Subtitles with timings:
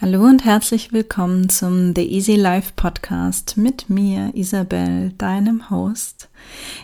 [0.00, 6.28] Hallo und herzlich willkommen zum The Easy Life Podcast mit mir, Isabel, deinem Host.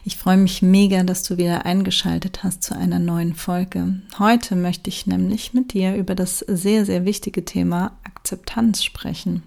[0.05, 4.01] Ich freue mich mega, dass du wieder eingeschaltet hast zu einer neuen Folge.
[4.19, 9.45] Heute möchte ich nämlich mit dir über das sehr, sehr wichtige Thema Akzeptanz sprechen.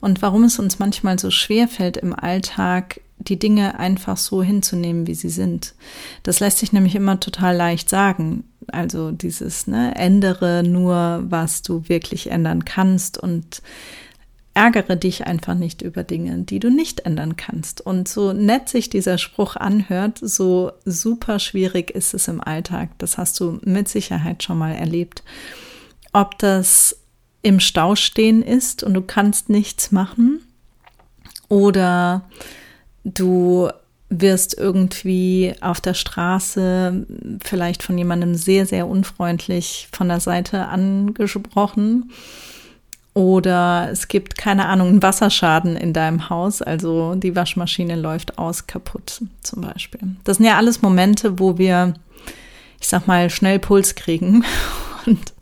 [0.00, 5.06] Und warum es uns manchmal so schwer fällt im Alltag, die Dinge einfach so hinzunehmen,
[5.06, 5.76] wie sie sind.
[6.24, 8.42] Das lässt sich nämlich immer total leicht sagen.
[8.68, 13.62] Also dieses, ne, ändere nur, was du wirklich ändern kannst und
[14.54, 17.80] ärgere dich einfach nicht über Dinge, die du nicht ändern kannst.
[17.80, 22.90] Und so nett sich dieser Spruch anhört, so super schwierig ist es im Alltag.
[22.98, 25.22] Das hast du mit Sicherheit schon mal erlebt.
[26.12, 26.98] Ob das
[27.42, 30.40] im Stau stehen ist und du kannst nichts machen
[31.48, 32.28] oder
[33.04, 33.70] du
[34.20, 37.06] wirst irgendwie auf der Straße
[37.42, 42.12] vielleicht von jemandem sehr, sehr unfreundlich von der Seite angesprochen.
[43.14, 48.66] Oder es gibt, keine Ahnung, einen Wasserschaden in deinem Haus, also die Waschmaschine läuft aus
[48.66, 50.00] kaputt zum Beispiel.
[50.24, 51.94] Das sind ja alles Momente, wo wir,
[52.80, 54.44] ich sag mal, schnell Puls kriegen.
[55.06, 55.34] Und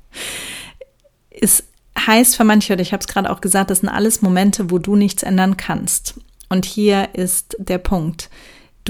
[1.30, 1.64] es
[1.96, 4.78] heißt für manche, oder ich habe es gerade auch gesagt, das sind alles Momente, wo
[4.78, 6.14] du nichts ändern kannst.
[6.48, 8.30] Und hier ist der Punkt.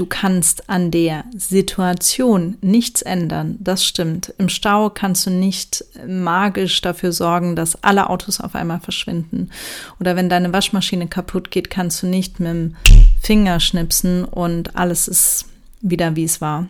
[0.01, 3.57] Du kannst an der Situation nichts ändern.
[3.59, 4.33] Das stimmt.
[4.39, 9.51] Im Stau kannst du nicht magisch dafür sorgen, dass alle Autos auf einmal verschwinden.
[9.99, 12.75] Oder wenn deine Waschmaschine kaputt geht, kannst du nicht mit dem
[13.21, 15.45] Finger schnipsen und alles ist
[15.81, 16.67] wieder wie es war.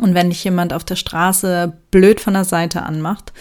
[0.00, 3.32] Und wenn dich jemand auf der Straße blöd von der Seite anmacht,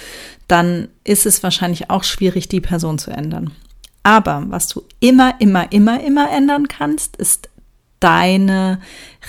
[0.48, 3.52] dann ist es wahrscheinlich auch schwierig, die Person zu ändern.
[4.02, 7.50] Aber was du immer, immer, immer, immer ändern kannst, ist
[8.04, 8.82] deine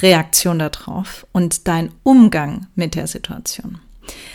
[0.03, 3.79] Reaktion darauf und dein Umgang mit der Situation.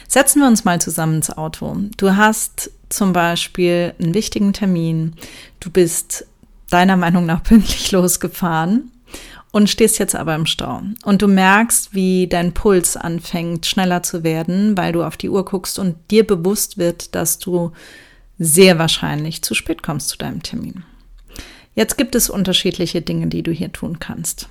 [0.08, 1.76] Setzen wir uns mal zusammen ins Auto.
[1.98, 5.14] Du hast zum Beispiel einen wichtigen Termin.
[5.60, 6.26] Du bist
[6.70, 8.92] deiner Meinung nach pünktlich losgefahren
[9.52, 10.82] und stehst jetzt aber im Stau.
[11.04, 15.44] Und du merkst, wie dein Puls anfängt schneller zu werden, weil du auf die Uhr
[15.44, 17.72] guckst und dir bewusst wird, dass du
[18.38, 20.86] sehr wahrscheinlich zu spät kommst zu deinem Termin.
[21.76, 24.48] Jetzt gibt es unterschiedliche Dinge, die du hier tun kannst.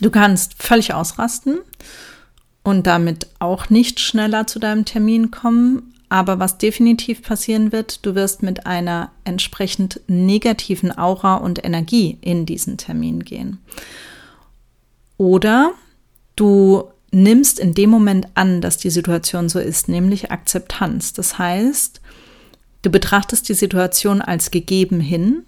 [0.00, 1.58] Du kannst völlig ausrasten
[2.62, 5.94] und damit auch nicht schneller zu deinem Termin kommen.
[6.08, 12.46] Aber was definitiv passieren wird, du wirst mit einer entsprechend negativen Aura und Energie in
[12.46, 13.58] diesen Termin gehen.
[15.16, 15.72] Oder
[16.36, 21.12] du nimmst in dem Moment an, dass die Situation so ist, nämlich Akzeptanz.
[21.12, 22.00] Das heißt,
[22.86, 25.42] Du betrachtest die Situation als gegeben hin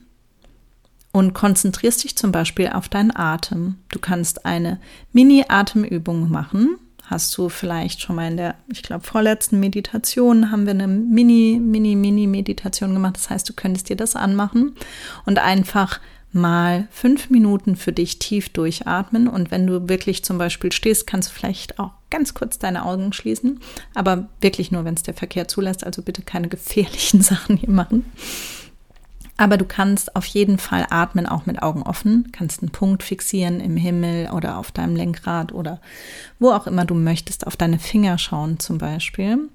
[1.13, 3.77] und konzentrierst dich zum Beispiel auf deinen Atem.
[3.89, 4.79] Du kannst eine
[5.13, 6.77] Mini-Atemübung machen.
[7.05, 11.59] Hast du vielleicht schon mal in der, ich glaube, vorletzten Meditation haben wir eine Mini,
[11.61, 13.17] Mini, Mini-Meditation gemacht.
[13.17, 14.75] Das heißt, du könntest dir das anmachen
[15.25, 16.01] und einfach
[16.33, 19.29] mal fünf Minuten für dich tief durchatmen.
[19.29, 23.13] Und wenn du wirklich zum Beispiel stehst, kannst du vielleicht auch ganz kurz deine Augen
[23.13, 23.61] schließen.
[23.95, 25.85] Aber wirklich nur, wenn es der Verkehr zulässt.
[25.85, 28.05] Also bitte keine gefährlichen Sachen hier machen.
[29.39, 32.31] Aber du kannst auf jeden Fall atmen, auch mit Augen offen.
[32.33, 35.81] Kannst einen Punkt fixieren im Himmel oder auf deinem Lenkrad oder
[36.41, 39.49] wo auch immer du möchtest, auf deine Finger schauen zum Beispiel.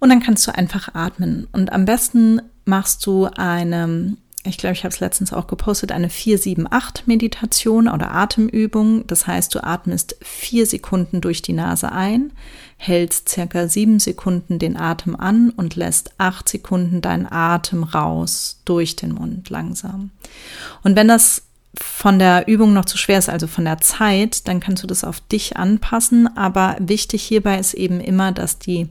[0.00, 1.46] Und dann kannst du einfach atmen.
[1.52, 6.08] Und am besten machst du eine ich glaube, ich habe es letztens auch gepostet, eine
[6.08, 9.06] 4-7-8-Meditation oder Atemübung.
[9.06, 12.32] Das heißt, du atmest vier Sekunden durch die Nase ein,
[12.76, 18.94] hältst circa sieben Sekunden den Atem an und lässt acht Sekunden deinen Atem raus durch
[18.94, 20.10] den Mund langsam.
[20.84, 21.42] Und wenn das
[21.74, 25.04] von der Übung noch zu schwer ist, also von der Zeit, dann kannst du das
[25.04, 26.36] auf dich anpassen.
[26.36, 28.88] Aber wichtig hierbei ist eben immer, dass die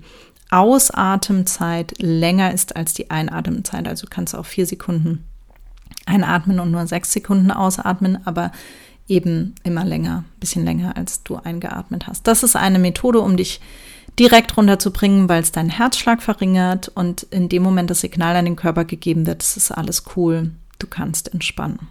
[0.50, 3.88] Ausatemzeit länger ist als die Einatemzeit.
[3.88, 5.27] Also du kannst auch vier Sekunden
[6.08, 8.52] einatmen und nur sechs Sekunden ausatmen, aber
[9.08, 12.28] eben immer länger, bisschen länger, als du eingeatmet hast.
[12.28, 13.62] Das ist eine Methode, um dich
[14.20, 18.56] direkt runterzubringen, weil es deinen Herzschlag verringert und in dem Moment das Signal an den
[18.56, 21.88] Körper gegeben wird, es ist alles cool, du kannst entspannen.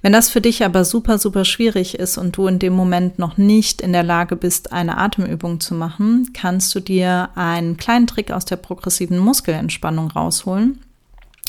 [0.00, 3.38] Wenn das für dich aber super, super schwierig ist und du in dem Moment noch
[3.38, 8.30] nicht in der Lage bist, eine Atemübung zu machen, kannst du dir einen kleinen Trick
[8.30, 10.80] aus der progressiven Muskelentspannung rausholen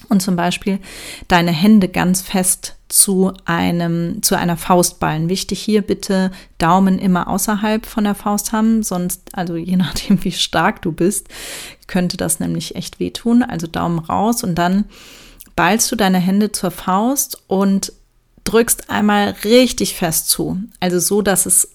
[0.10, 0.80] und zum Beispiel
[1.28, 5.28] deine Hände ganz fest zu einem, zu einer Faust ballen.
[5.28, 10.32] Wichtig hier bitte Daumen immer außerhalb von der Faust haben, sonst, also je nachdem, wie
[10.32, 11.28] stark du bist,
[11.88, 13.44] könnte das nämlich echt wehtun.
[13.44, 14.86] Also Daumen raus und dann
[15.56, 17.94] ballst du deine Hände zur Faust und
[18.44, 20.60] drückst einmal richtig fest zu.
[20.80, 21.70] Also so, dass es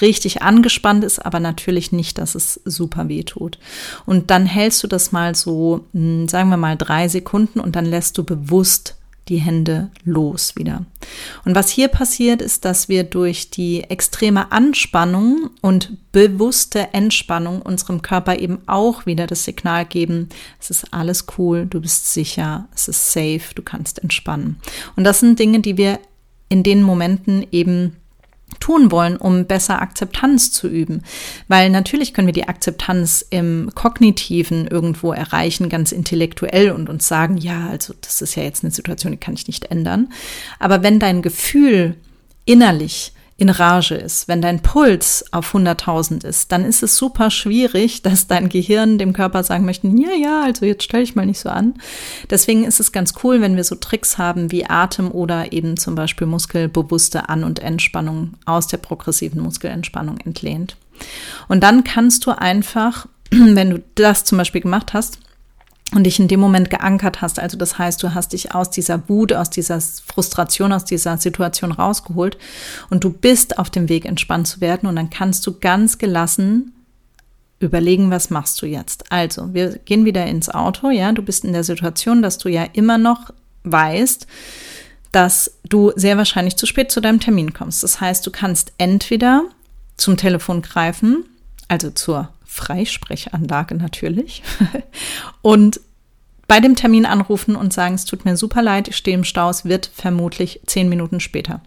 [0.00, 3.58] richtig angespannt ist, aber natürlich nicht, dass es super weh tut.
[4.06, 7.84] Und dann hältst du das mal so, hm, sagen wir mal drei Sekunden und dann
[7.84, 8.96] lässt du bewusst
[9.28, 10.84] die Hände los wieder.
[11.44, 18.02] Und was hier passiert, ist, dass wir durch die extreme Anspannung und bewusste Entspannung unserem
[18.02, 20.28] Körper eben auch wieder das Signal geben,
[20.60, 24.56] es ist alles cool, du bist sicher, es ist safe, du kannst entspannen.
[24.96, 26.00] Und das sind Dinge, die wir
[26.48, 27.96] in den Momenten eben
[28.60, 31.02] tun wollen, um besser Akzeptanz zu üben.
[31.48, 37.36] Weil natürlich können wir die Akzeptanz im kognitiven irgendwo erreichen, ganz intellektuell und uns sagen,
[37.36, 40.12] ja, also das ist ja jetzt eine Situation, die kann ich nicht ändern.
[40.58, 41.96] Aber wenn dein Gefühl
[42.44, 43.12] innerlich
[43.42, 48.28] in Rage ist, wenn dein Puls auf 100.000 ist, dann ist es super schwierig, dass
[48.28, 51.48] dein Gehirn dem Körper sagen möchte, ja, ja, also jetzt stell dich mal nicht so
[51.48, 51.74] an.
[52.30, 55.96] Deswegen ist es ganz cool, wenn wir so Tricks haben wie Atem oder eben zum
[55.96, 60.76] Beispiel muskelbewusste An- und Entspannung aus der progressiven Muskelentspannung entlehnt.
[61.48, 65.18] Und dann kannst du einfach, wenn du das zum Beispiel gemacht hast,
[65.94, 67.38] und dich in dem Moment geankert hast.
[67.38, 71.72] Also das heißt, du hast dich aus dieser Wut, aus dieser Frustration, aus dieser Situation
[71.72, 72.38] rausgeholt
[72.90, 76.72] und du bist auf dem Weg, entspannt zu werden und dann kannst du ganz gelassen
[77.58, 79.10] überlegen, was machst du jetzt.
[79.12, 82.64] Also, wir gehen wieder ins Auto, ja, du bist in der Situation, dass du ja
[82.72, 83.32] immer noch
[83.64, 84.26] weißt,
[85.12, 87.82] dass du sehr wahrscheinlich zu spät zu deinem Termin kommst.
[87.82, 89.44] Das heißt, du kannst entweder
[89.96, 91.24] zum Telefon greifen,
[91.68, 94.42] also zur Freisprechanlage natürlich,
[95.42, 95.80] und
[96.48, 99.48] bei dem Termin anrufen und sagen, es tut mir super leid, ich stehe im Stau,
[99.48, 101.62] es wird vermutlich zehn Minuten später.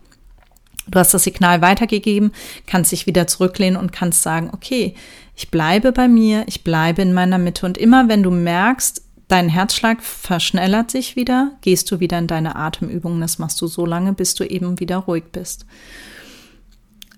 [0.88, 2.32] Du hast das Signal weitergegeben,
[2.68, 4.94] kannst dich wieder zurücklehnen und kannst sagen, okay,
[5.36, 9.50] ich bleibe bei mir, ich bleibe in meiner Mitte und immer wenn du merkst, dein
[9.50, 13.22] Herzschlag verschnellert sich wieder, gehst du wieder in deine Atemübungen.
[13.22, 15.66] Das machst du so lange, bis du eben wieder ruhig bist.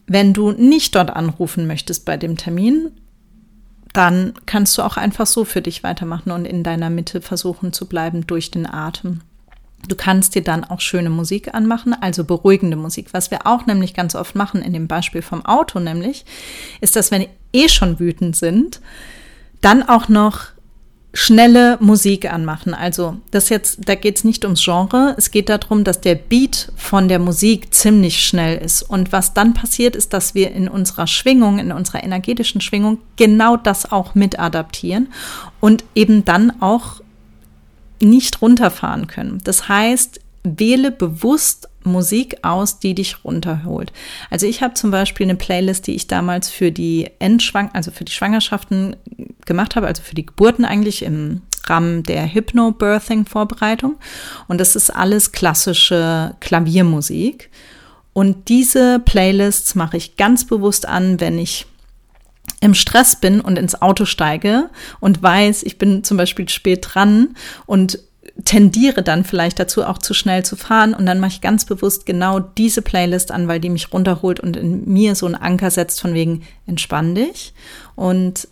[0.06, 2.92] Wenn du nicht dort anrufen möchtest bei dem Termin,
[3.98, 7.88] dann kannst du auch einfach so für dich weitermachen und in deiner Mitte versuchen zu
[7.88, 9.22] bleiben durch den Atem.
[9.88, 13.08] Du kannst dir dann auch schöne Musik anmachen, also beruhigende Musik.
[13.14, 16.26] Was wir auch nämlich ganz oft machen in dem Beispiel vom Auto nämlich,
[16.80, 18.82] ist, dass wenn eh schon wütend sind,
[19.62, 20.42] dann auch noch
[21.14, 22.74] schnelle Musik anmachen.
[22.74, 26.72] Also das jetzt, da geht es nicht ums Genre, es geht darum, dass der Beat
[26.76, 28.84] von der Musik ziemlich schnell ist.
[28.84, 33.58] Und was dann passiert, ist, dass wir in unserer Schwingung, in unserer energetischen Schwingung genau
[33.58, 35.08] das auch mit adaptieren
[35.60, 37.02] und eben dann auch
[38.02, 39.42] nicht runterfahren können.
[39.44, 40.20] Das heißt,
[40.58, 43.94] wähle bewusst Musik aus, die dich runterholt.
[44.30, 48.04] Also ich habe zum Beispiel eine Playlist, die ich damals für die Endschwang, also für
[48.04, 48.96] die Schwangerschaften
[49.46, 53.96] gemacht habe, also für die Geburten eigentlich im Rahmen der Hypnobirthing-Vorbereitung.
[54.48, 57.50] Und das ist alles klassische Klaviermusik.
[58.14, 61.66] Und diese Playlists mache ich ganz bewusst an, wenn ich
[62.62, 64.70] im Stress bin und ins Auto steige
[65.00, 67.36] und weiß, ich bin zum Beispiel spät dran
[67.66, 68.00] und
[68.46, 70.94] tendiere dann vielleicht dazu, auch zu schnell zu fahren.
[70.94, 74.56] Und dann mache ich ganz bewusst genau diese Playlist an, weil die mich runterholt und
[74.56, 77.54] in mir so einen Anker setzt von wegen, entspann dich.
[77.96, 78.48] Und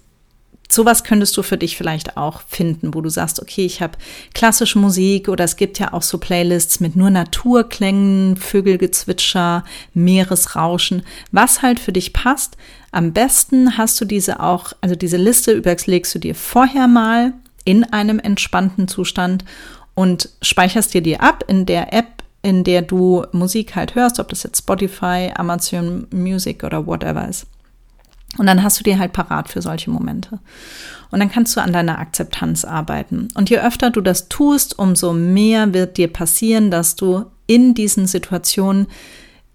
[0.69, 3.97] sowas könntest du für dich vielleicht auch finden, wo du sagst, okay, ich habe
[4.33, 9.63] klassische Musik oder es gibt ja auch so Playlists mit nur Naturklängen, Vögelgezwitscher,
[9.93, 12.57] Meeresrauschen, was halt für dich passt.
[12.91, 17.33] Am besten hast du diese auch, also diese Liste überlegst du dir vorher mal
[17.65, 19.43] in einem entspannten Zustand
[19.95, 24.29] und speicherst dir die ab in der App, in der du Musik halt hörst, ob
[24.29, 27.47] das jetzt Spotify, Amazon Music oder whatever ist.
[28.37, 30.39] Und dann hast du dir halt parat für solche Momente.
[31.09, 33.29] Und dann kannst du an deiner Akzeptanz arbeiten.
[33.33, 38.07] Und je öfter du das tust, umso mehr wird dir passieren, dass du in diesen
[38.07, 38.87] Situationen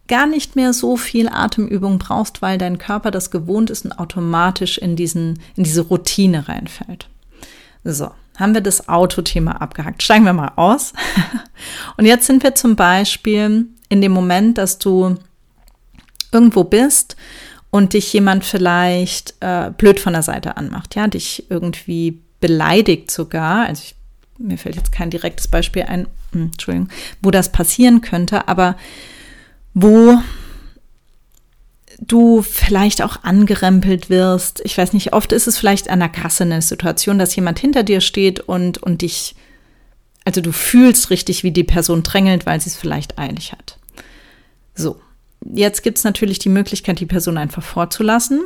[0.09, 4.79] gar nicht mehr so viel Atemübung brauchst, weil dein Körper das gewohnt ist und automatisch
[4.79, 7.09] in diesen, in diese Routine reinfällt.
[7.85, 10.03] So, haben wir das Autothema abgehakt.
[10.03, 10.93] Steigen wir mal aus.
[11.97, 15.17] Und jetzt sind wir zum Beispiel in dem Moment, dass du
[16.33, 17.17] irgendwo bist
[17.71, 23.67] und dich jemand vielleicht äh, blöd von der Seite anmacht, ja, dich irgendwie beleidigt sogar.
[23.67, 23.95] Also ich,
[24.39, 26.89] mir fällt jetzt kein direktes Beispiel ein, hm, Entschuldigung,
[27.21, 28.77] wo das passieren könnte, aber
[29.75, 30.19] wo
[32.01, 34.61] du vielleicht auch angerempelt wirst.
[34.65, 37.83] Ich weiß nicht, oft ist es vielleicht an der Kasse eine Situation, dass jemand hinter
[37.83, 39.35] dir steht und, und dich,
[40.25, 43.79] also du fühlst richtig, wie die Person drängelt, weil sie es vielleicht eilig hat.
[44.75, 45.01] So,
[45.45, 48.43] jetzt gibt es natürlich die Möglichkeit, die Person einfach vorzulassen,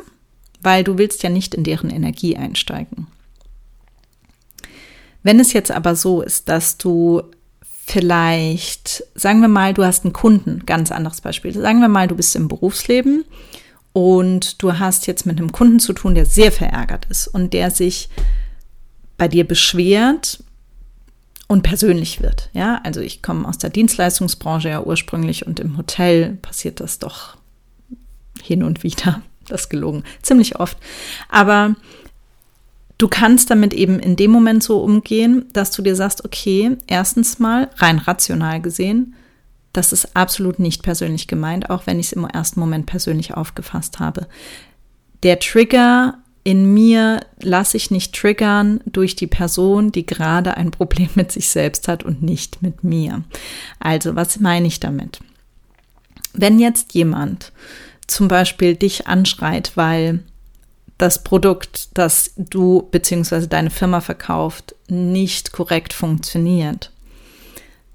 [0.61, 3.07] weil du willst ja nicht in deren Energie einsteigen.
[5.23, 7.23] Wenn es jetzt aber so ist, dass du
[7.85, 11.53] vielleicht, sagen wir mal, du hast einen Kunden, ganz anderes Beispiel.
[11.53, 13.25] Sagen wir mal, du bist im Berufsleben
[13.93, 17.69] und du hast jetzt mit einem Kunden zu tun, der sehr verärgert ist und der
[17.69, 18.09] sich
[19.17, 20.43] bei dir beschwert
[21.47, 22.49] und persönlich wird.
[22.53, 27.37] Ja, also ich komme aus der Dienstleistungsbranche ja ursprünglich und im Hotel passiert das doch
[28.41, 29.21] hin und wieder.
[29.47, 30.75] Das gelogen, ziemlich oft.
[31.29, 31.75] Aber
[32.97, 37.39] du kannst damit eben in dem Moment so umgehen, dass du dir sagst, okay, erstens
[37.39, 39.15] mal rein rational gesehen,
[39.73, 43.99] das ist absolut nicht persönlich gemeint, auch wenn ich es im ersten Moment persönlich aufgefasst
[43.99, 44.27] habe.
[45.23, 51.09] Der Trigger in mir lasse ich nicht triggern durch die Person, die gerade ein Problem
[51.15, 53.23] mit sich selbst hat und nicht mit mir.
[53.79, 55.19] Also, was meine ich damit?
[56.33, 57.51] Wenn jetzt jemand
[58.07, 60.23] zum Beispiel dich anschreit, weil
[60.97, 63.47] das Produkt, das du bzw.
[63.47, 66.91] deine Firma verkauft, nicht korrekt funktioniert,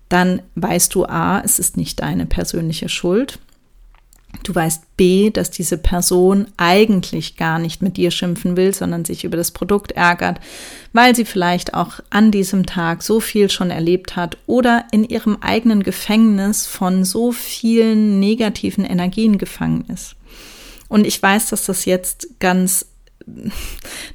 [0.09, 3.39] dann weißt du A, es ist nicht deine persönliche Schuld.
[4.45, 9.25] Du weißt B, dass diese Person eigentlich gar nicht mit dir schimpfen will, sondern sich
[9.25, 10.41] über das Produkt ärgert,
[10.93, 15.39] weil sie vielleicht auch an diesem Tag so viel schon erlebt hat oder in ihrem
[15.41, 20.17] eigenen Gefängnis von so vielen negativen Energien gefangen ist.
[20.89, 22.87] Und ich weiß, dass das jetzt ganz,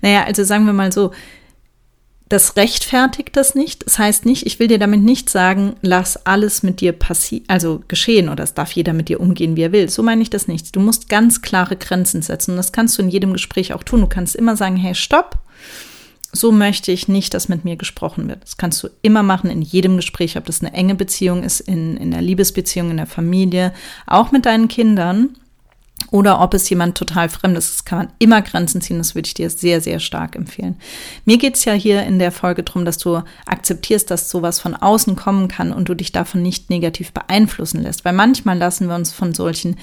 [0.01, 1.11] naja, also sagen wir mal so,
[2.27, 3.85] das rechtfertigt das nicht.
[3.85, 7.83] Das heißt nicht, ich will dir damit nicht sagen, lass alles mit dir passieren, also
[7.87, 9.89] geschehen oder es darf jeder mit dir umgehen, wie er will.
[9.89, 10.75] So meine ich das nicht.
[10.75, 14.01] Du musst ganz klare Grenzen setzen und das kannst du in jedem Gespräch auch tun.
[14.01, 15.37] Du kannst immer sagen, hey, stopp.
[16.31, 18.43] So möchte ich nicht, dass mit mir gesprochen wird.
[18.43, 21.95] Das kannst du immer machen in jedem Gespräch, ob das eine enge Beziehung ist, in,
[21.95, 23.71] in der Liebesbeziehung, in der Familie,
[24.05, 25.37] auch mit deinen Kindern
[26.15, 28.99] oder ob es jemand total Fremdes ist, kann man immer Grenzen ziehen.
[28.99, 30.77] Das würde ich dir sehr, sehr stark empfehlen.
[31.25, 34.75] Mir geht es ja hier in der Folge darum, dass du akzeptierst, dass sowas von
[34.75, 38.05] außen kommen kann und du dich davon nicht negativ beeinflussen lässt.
[38.05, 39.75] Weil manchmal lassen wir uns von solchen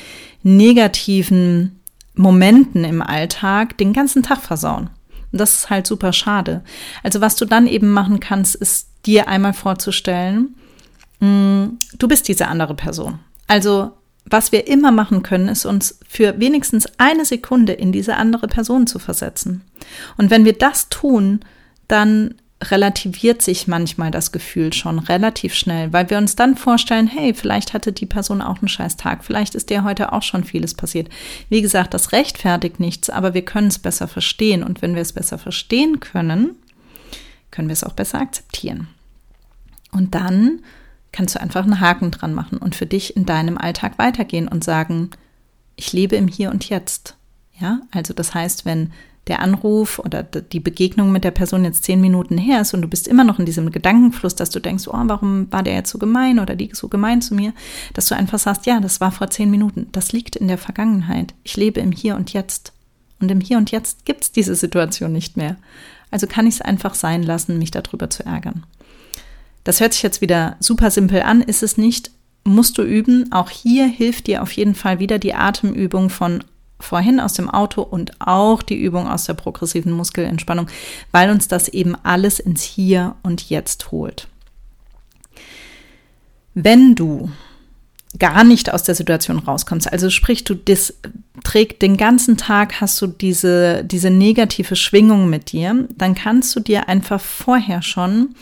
[0.43, 1.83] negativen
[2.15, 4.89] Momenten im Alltag den ganzen Tag versauen.
[5.33, 6.65] Und das ist halt super schade.
[7.03, 10.57] Also was du dann eben machen kannst, ist dir einmal vorzustellen,
[11.21, 11.65] mm,
[11.99, 13.19] du bist diese andere Person.
[13.49, 13.93] Also
[14.25, 18.87] was wir immer machen können, ist uns für wenigstens eine Sekunde in diese andere Person
[18.87, 19.63] zu versetzen.
[20.17, 21.41] Und wenn wir das tun,
[21.89, 22.35] dann
[22.71, 27.73] relativiert sich manchmal das Gefühl schon relativ schnell, weil wir uns dann vorstellen, hey, vielleicht
[27.73, 31.09] hatte die Person auch einen scheiß Tag, vielleicht ist der heute auch schon vieles passiert.
[31.49, 35.13] Wie gesagt, das rechtfertigt nichts, aber wir können es besser verstehen und wenn wir es
[35.13, 36.57] besser verstehen können,
[37.51, 38.89] können wir es auch besser akzeptieren.
[39.91, 40.61] Und dann
[41.13, 44.65] kannst du einfach einen Haken dran machen und für dich in deinem Alltag weitergehen und
[44.65, 45.11] sagen,
[45.77, 47.17] ich lebe im Hier und Jetzt.
[47.61, 48.93] Ja, also das heißt, wenn
[49.29, 52.89] der Anruf oder die Begegnung mit der Person jetzt zehn Minuten her ist und du
[52.89, 55.99] bist immer noch in diesem Gedankenfluss, dass du denkst, oh, warum war der jetzt so
[55.99, 57.53] gemein oder die so gemein zu mir,
[57.95, 61.35] dass du einfach sagst, ja, das war vor zehn Minuten, das liegt in der Vergangenheit.
[61.45, 62.73] Ich lebe im Hier und Jetzt.
[63.21, 65.57] Und im Hier und Jetzt gibt es diese Situation nicht mehr.
[66.11, 68.65] Also kann ich es einfach sein lassen, mich darüber zu ärgern.
[69.65, 72.11] Das hört sich jetzt wieder super simpel an, ist es nicht,
[72.45, 73.31] musst du üben.
[73.33, 76.43] Auch hier hilft dir auf jeden Fall wieder die Atemübung von
[76.81, 80.67] vorhin aus dem Auto und auch die Übung aus der progressiven Muskelentspannung,
[81.13, 84.27] weil uns das eben alles ins Hier und Jetzt holt.
[86.55, 87.31] Wenn du
[88.19, 90.95] gar nicht aus der Situation rauskommst, also sprich, du das
[91.45, 96.61] trägt den ganzen Tag, hast du diese, diese negative Schwingung mit dir, dann kannst du
[96.61, 98.35] dir einfach vorher schon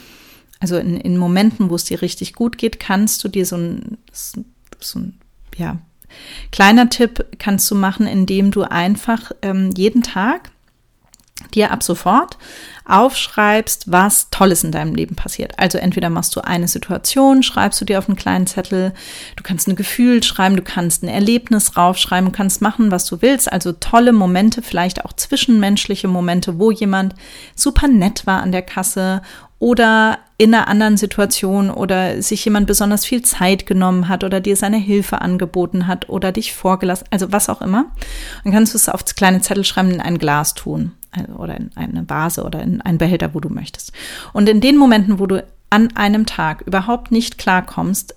[0.61, 3.99] also in, in Momenten, wo es dir richtig gut geht, kannst du dir so ein,
[4.13, 5.19] so ein
[5.57, 5.79] ja,
[6.53, 10.51] kleiner Tipp kannst du machen, indem du einfach ähm, jeden Tag
[11.55, 12.37] dir ab sofort
[12.85, 15.59] aufschreibst, was Tolles in deinem Leben passiert.
[15.59, 18.93] Also entweder machst du eine Situation, schreibst du dir auf einen kleinen Zettel,
[19.37, 23.51] du kannst ein Gefühl schreiben, du kannst ein Erlebnis raufschreiben, kannst machen, was du willst.
[23.51, 27.15] Also tolle Momente, vielleicht auch zwischenmenschliche Momente, wo jemand
[27.55, 29.23] super nett war an der Kasse
[29.61, 34.57] oder in einer anderen Situation oder sich jemand besonders viel Zeit genommen hat oder dir
[34.57, 37.85] seine Hilfe angeboten hat oder dich vorgelassen, also was auch immer.
[38.43, 41.71] Dann kannst du es auf kleine Zettel schreiben, in ein Glas tun also, oder in
[41.77, 43.93] eine Vase oder in einen Behälter, wo du möchtest.
[44.33, 48.15] Und in den Momenten, wo du an einem Tag überhaupt nicht klarkommst,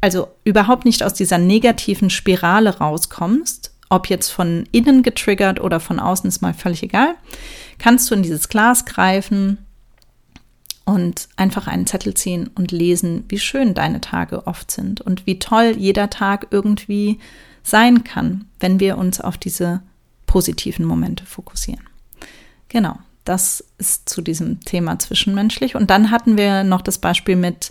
[0.00, 5.98] also überhaupt nicht aus dieser negativen Spirale rauskommst, ob jetzt von innen getriggert oder von
[5.98, 7.16] außen ist mal völlig egal,
[7.80, 9.58] kannst du in dieses Glas greifen,
[10.84, 15.38] und einfach einen Zettel ziehen und lesen, wie schön deine Tage oft sind und wie
[15.38, 17.18] toll jeder Tag irgendwie
[17.62, 19.82] sein kann, wenn wir uns auf diese
[20.26, 21.84] positiven Momente fokussieren.
[22.68, 25.76] Genau, das ist zu diesem Thema zwischenmenschlich.
[25.76, 27.70] Und dann hatten wir noch das Beispiel mit,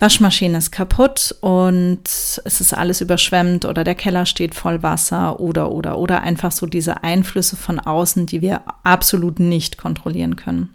[0.00, 5.70] Waschmaschine ist kaputt und es ist alles überschwemmt oder der Keller steht voll Wasser oder
[5.70, 10.74] oder oder einfach so diese Einflüsse von außen, die wir absolut nicht kontrollieren können.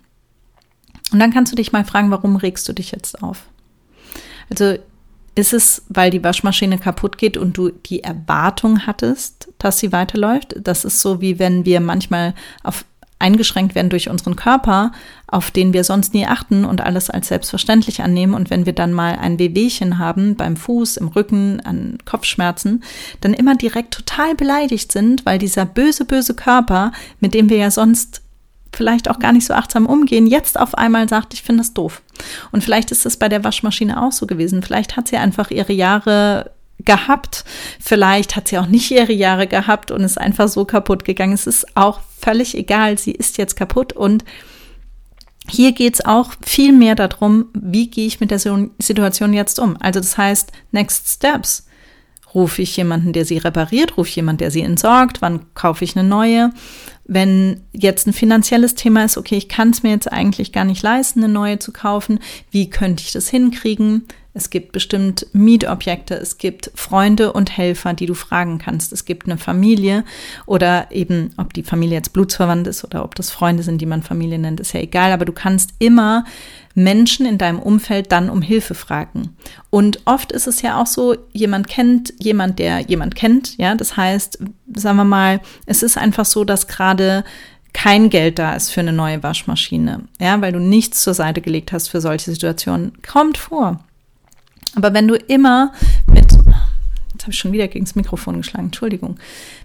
[1.11, 3.45] Und dann kannst du dich mal fragen, warum regst du dich jetzt auf?
[4.49, 4.75] Also
[5.35, 10.55] ist es, weil die Waschmaschine kaputt geht und du die Erwartung hattest, dass sie weiterläuft?
[10.61, 12.83] Das ist so, wie wenn wir manchmal auf
[13.19, 14.93] eingeschränkt werden durch unseren Körper,
[15.27, 18.33] auf den wir sonst nie achten und alles als selbstverständlich annehmen.
[18.33, 22.83] Und wenn wir dann mal ein Wehwehchen haben beim Fuß, im Rücken, an Kopfschmerzen,
[23.21, 27.71] dann immer direkt total beleidigt sind, weil dieser böse, böse Körper, mit dem wir ja
[27.71, 28.21] sonst
[28.71, 32.01] vielleicht auch gar nicht so achtsam umgehen, jetzt auf einmal sagt, ich finde das doof.
[32.51, 34.61] Und vielleicht ist es bei der Waschmaschine auch so gewesen.
[34.61, 37.45] Vielleicht hat sie einfach ihre Jahre gehabt.
[37.79, 41.33] Vielleicht hat sie auch nicht ihre Jahre gehabt und ist einfach so kaputt gegangen.
[41.33, 42.97] Es ist auch völlig egal.
[42.97, 44.23] Sie ist jetzt kaputt und
[45.47, 49.77] hier geht es auch viel mehr darum, wie gehe ich mit der Situation jetzt um.
[49.79, 51.65] Also das heißt, Next Steps.
[52.33, 53.97] Rufe ich jemanden, der sie repariert?
[53.97, 55.21] Rufe ich jemanden, der sie entsorgt?
[55.21, 56.51] Wann kaufe ich eine neue?
[57.05, 60.83] Wenn jetzt ein finanzielles Thema ist, okay, ich kann es mir jetzt eigentlich gar nicht
[60.83, 62.19] leisten, eine neue zu kaufen.
[62.51, 64.03] Wie könnte ich das hinkriegen?
[64.35, 68.93] Es gibt bestimmt Mietobjekte, es gibt Freunde und Helfer, die du fragen kannst.
[68.93, 70.05] Es gibt eine Familie
[70.45, 74.03] oder eben, ob die Familie jetzt blutsverwandt ist oder ob das Freunde sind, die man
[74.03, 75.11] Familie nennt, ist ja egal.
[75.11, 76.25] Aber du kannst immer
[76.75, 79.35] Menschen in deinem Umfeld dann um Hilfe fragen.
[79.69, 83.57] Und oft ist es ja auch so, jemand kennt jemand, der jemand kennt.
[83.57, 84.39] Ja, das heißt,
[84.75, 87.23] sagen wir mal, es ist einfach so, dass gerade
[87.73, 91.71] kein Geld da ist für eine neue Waschmaschine, ja, weil du nichts zur Seite gelegt
[91.71, 92.93] hast für solche Situationen.
[93.07, 93.83] Kommt vor.
[94.75, 95.73] Aber wenn du immer
[96.07, 99.17] mit, jetzt habe ich schon wieder gegen das Mikrofon geschlagen, Entschuldigung,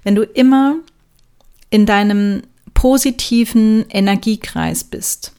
[0.02, 0.76] wenn du immer
[1.70, 2.42] in deinem
[2.74, 5.32] positiven Energiekreis bist,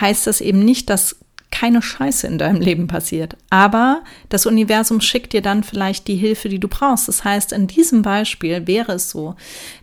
[0.00, 1.16] heißt das eben nicht, dass
[1.52, 3.36] keine Scheiße in deinem Leben passiert.
[3.50, 7.08] Aber das Universum schickt dir dann vielleicht die Hilfe, die du brauchst.
[7.08, 9.36] Das heißt, in diesem Beispiel wäre es so,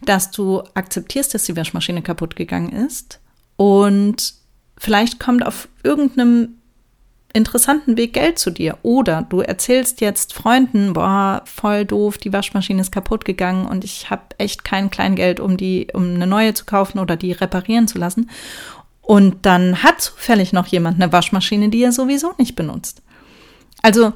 [0.04, 3.20] dass du akzeptierst, dass die Waschmaschine kaputt gegangen ist
[3.56, 4.34] und
[4.78, 6.56] vielleicht kommt auf irgendeinem
[7.34, 8.78] interessanten Weg Geld zu dir.
[8.82, 14.10] Oder du erzählst jetzt Freunden, boah, voll doof, die Waschmaschine ist kaputt gegangen und ich
[14.10, 18.00] habe echt kein Kleingeld, um die, um eine neue zu kaufen oder die reparieren zu
[18.00, 18.30] lassen.
[19.10, 23.02] Und dann hat zufällig noch jemand eine Waschmaschine, die er sowieso nicht benutzt.
[23.82, 24.14] Also,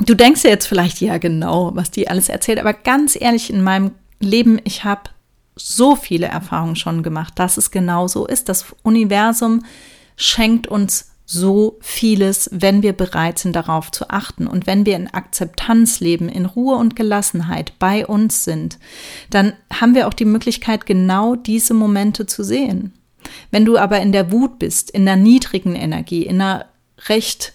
[0.00, 3.62] du denkst ja jetzt vielleicht, ja, genau, was die alles erzählt, aber ganz ehrlich, in
[3.62, 5.08] meinem Leben, ich habe
[5.56, 8.50] so viele Erfahrungen schon gemacht, dass es genau so ist.
[8.50, 9.64] Das Universum
[10.16, 14.46] schenkt uns so vieles, wenn wir bereit sind, darauf zu achten.
[14.46, 18.78] Und wenn wir in Akzeptanz leben, in Ruhe und Gelassenheit bei uns sind,
[19.30, 22.92] dann haben wir auch die Möglichkeit, genau diese Momente zu sehen.
[23.50, 26.66] Wenn du aber in der Wut bist, in der niedrigen Energie, in einer
[27.08, 27.52] recht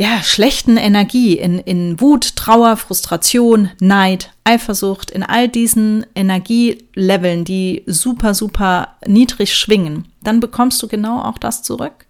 [0.00, 7.82] ja, schlechten Energie, in, in Wut, Trauer, Frustration, Neid, Eifersucht, in all diesen Energieleveln, die
[7.84, 12.06] super, super niedrig schwingen, dann bekommst du genau auch das zurück.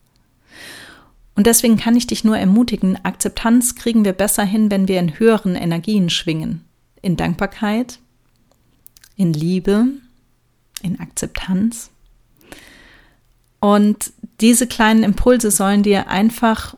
[1.35, 5.19] Und deswegen kann ich dich nur ermutigen, Akzeptanz kriegen wir besser hin, wenn wir in
[5.19, 6.65] höheren Energien schwingen.
[7.03, 7.99] In Dankbarkeit,
[9.17, 9.87] in Liebe,
[10.81, 11.91] in Akzeptanz.
[13.61, 16.77] Und diese kleinen Impulse sollen dir einfach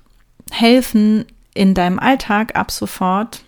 [0.50, 3.44] helfen, in deinem Alltag ab sofort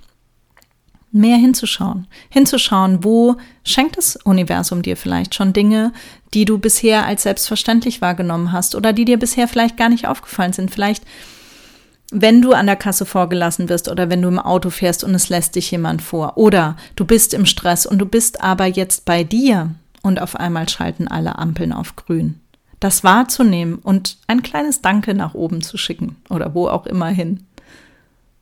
[1.14, 2.08] mehr hinzuschauen.
[2.28, 5.92] Hinzuschauen, wo schenkt das Universum dir vielleicht schon Dinge,
[6.34, 10.52] die du bisher als selbstverständlich wahrgenommen hast oder die dir bisher vielleicht gar nicht aufgefallen
[10.52, 10.72] sind.
[10.72, 11.04] Vielleicht,
[12.10, 15.28] wenn du an der Kasse vorgelassen wirst oder wenn du im Auto fährst und es
[15.28, 19.22] lässt dich jemand vor oder du bist im Stress und du bist aber jetzt bei
[19.22, 19.70] dir
[20.02, 22.40] und auf einmal schalten alle Ampeln auf grün.
[22.84, 27.46] Das wahrzunehmen und ein kleines Danke nach oben zu schicken oder wo auch immer hin.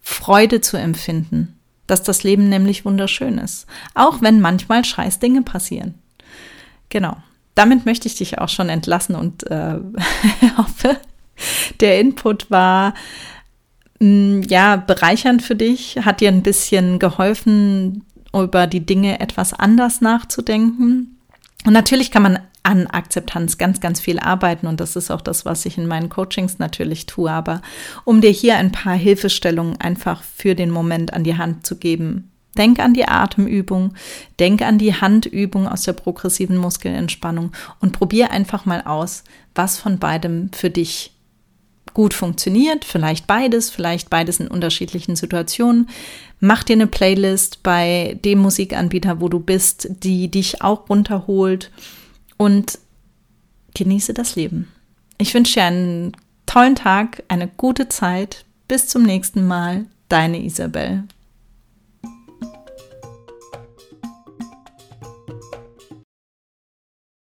[0.01, 5.95] Freude zu empfinden dass das Leben nämlich wunderschön ist, auch wenn manchmal scheiß Dinge passieren.
[6.89, 7.17] Genau.
[7.55, 9.79] Damit möchte ich dich auch schon entlassen und äh,
[10.57, 10.97] hoffe,
[11.81, 12.95] der Input war
[14.01, 19.53] mh, mm, ja bereichernd für dich, hat dir ein bisschen geholfen, über die Dinge etwas
[19.53, 21.19] anders nachzudenken.
[21.67, 25.45] Und natürlich kann man an Akzeptanz ganz, ganz viel arbeiten und das ist auch das,
[25.45, 27.31] was ich in meinen Coachings natürlich tue.
[27.31, 27.61] Aber
[28.05, 32.31] um dir hier ein paar Hilfestellungen einfach für den Moment an die Hand zu geben,
[32.57, 33.95] denk an die Atemübung,
[34.39, 39.99] denk an die Handübung aus der progressiven Muskelentspannung und probier einfach mal aus, was von
[39.99, 41.13] beidem für dich
[41.95, 45.89] gut funktioniert, vielleicht beides, vielleicht beides in unterschiedlichen Situationen.
[46.41, 51.71] Mach dir eine Playlist bei dem Musikanbieter, wo du bist, die dich auch runterholt
[52.37, 52.79] und
[53.75, 54.69] genieße das Leben.
[55.19, 56.13] Ich wünsche dir einen
[56.47, 58.45] tollen Tag, eine gute Zeit.
[58.69, 61.05] Bis zum nächsten Mal, deine Isabel.